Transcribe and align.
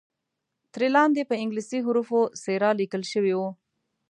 ترې 0.73 0.87
لاندې 0.97 1.21
په 1.29 1.35
انګلیسي 1.41 1.79
حروفو 1.85 2.21
سیرا 2.43 2.69
لیکل 2.79 3.01
شوی 3.11 3.33
وو. 3.35 3.49